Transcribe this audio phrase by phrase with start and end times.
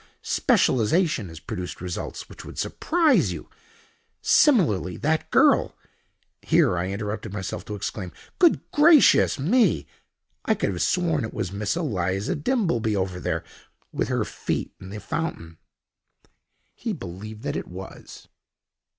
[0.23, 3.51] Specialization has produced results which would surprise you.
[4.19, 5.77] Similarly, that girl——"
[6.41, 9.85] Here I interrupted myself to exclaim: "Good gracious me!
[10.43, 13.43] I could have sworn it was Miss Eliza Dimbleby over there,
[13.91, 15.59] with her feet in the fountain!"
[16.73, 18.27] He believed that it was.